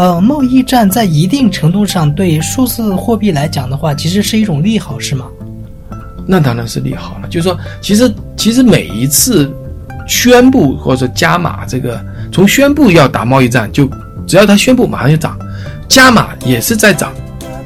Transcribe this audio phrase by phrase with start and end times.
[0.00, 5.26] 呃，贸易战在一定程度上对数字货币来讲的话，其实是一种利好，是吗？
[6.26, 7.28] 那当然是利好了。
[7.28, 9.52] 就是说，其实其实每一次
[10.08, 12.02] 宣布或者说加码这个，
[12.32, 13.86] 从宣布要打贸易战，就
[14.26, 15.38] 只要他宣布，马上就涨，
[15.86, 17.12] 加码也是在涨，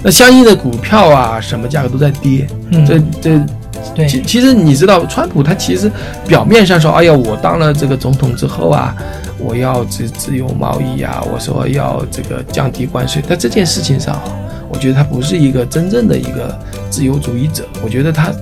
[0.03, 2.49] 那相应的股票啊什么价格都在跌。
[2.73, 3.47] 嗯这这
[3.95, 5.91] 对，其其实你知道，川普他其实
[6.27, 8.95] 表面上说，哎呀，我当了这个总统之后啊，
[9.39, 14.23] 我要自自由贸易啊，我说要这个降低关税，在这件事情上啊，
[14.69, 16.59] 我觉得他不是一个真正的一个
[16.91, 17.65] 自由主义者。
[17.83, 18.33] 我觉得他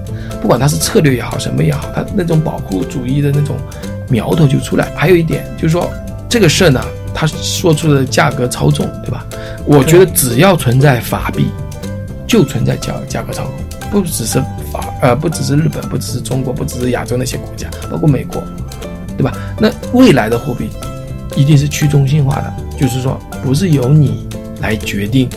[0.40, 3.56] 不管他是策略也好，什么也好，他那种保护主义的那种
[4.08, 4.90] 苗头就出来。
[4.96, 5.90] 还有一点就是说，
[6.28, 6.80] 这个事儿呢，
[7.12, 9.26] 他说出的价格操纵，对吧？
[9.66, 11.48] 我觉得只要存在法币，
[12.26, 13.52] 就存在价价格操控。
[13.92, 14.40] 不只是
[14.72, 18.42] 法，呃，不只是日本，不只是中国，不只是亚洲那些国家，包括美国，
[19.18, 19.32] 对吧？
[19.58, 20.70] 那未来的货币
[21.36, 24.26] 一定是去中心化的，就是说不是由你
[24.62, 25.28] 来决定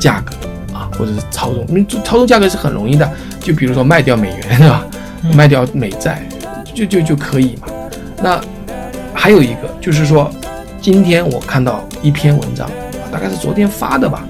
[0.00, 0.34] 价格
[0.74, 3.06] 啊，或者是操纵，因为操纵价格是很容易的，
[3.38, 4.86] 就比如说卖掉美元，对吧？
[5.22, 6.26] 嗯卖掉美债，
[6.74, 7.68] 就就就可以嘛。
[8.22, 8.40] 那
[9.14, 10.28] 还有一个就是说，
[10.80, 12.68] 今天我看到一篇文章，
[13.12, 14.24] 大概是昨天发的吧。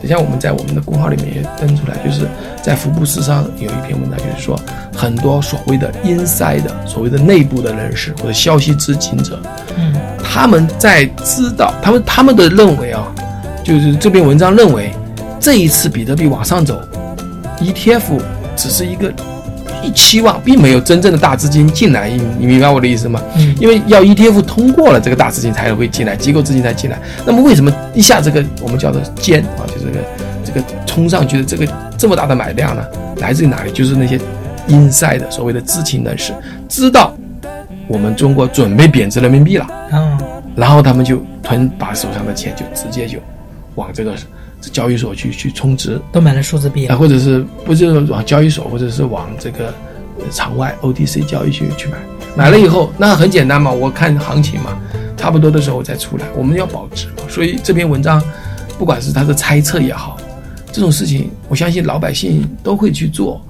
[0.00, 2.28] 等下我们在我们的公号里面也登出来，就是
[2.62, 4.58] 在福布斯上有一篇文章，就是说
[4.94, 9.40] 很多所谓的 inside 的所谓的内部的人士或者消息知情者，
[9.76, 9.94] 嗯。
[10.30, 13.10] 他们在知道他们他们的认为啊，
[13.64, 14.92] 就是这篇文章认为
[15.40, 16.80] 这一次比特币往上走
[17.58, 18.20] ，ETF
[18.54, 19.37] 只是一个一
[19.92, 23.20] 期望，并没有真正的大资金进来，你你明白我的意思吗？
[23.36, 26.98] 嗯因为要 ETF 通过了，这个大资金才会进来，机构资金才进来。
[27.26, 30.04] 那么为什么一下这个我们叫做尖啊，就这个
[30.44, 32.82] 这个冲上去的这个这么大的买量呢？
[33.18, 33.72] 来自于哪里？
[33.72, 34.18] 就是那些
[34.68, 36.32] inside 的所谓的知情人士
[36.68, 37.14] 知道
[37.86, 39.66] 我们中国准备贬值人民币了。
[39.92, 40.18] 嗯
[40.56, 43.18] 然后他们就囤把手上的钱就直接就
[43.76, 44.24] 往这个这
[44.72, 49.72] 交易所去去充值，都买了数字币啊，或者是不是往交易所，或者是往这个
[50.18, 51.98] 呃场外 OTC 交易去去买，
[52.36, 54.78] 买了以后那很简单嘛，我看行情嘛，
[55.16, 58.22] 差不多的时候再出来，我们要保值嘛，所以这篇文章
[58.78, 60.16] 不管是他的猜测也好，
[60.72, 63.40] 这种事情我相信老百姓都会去做，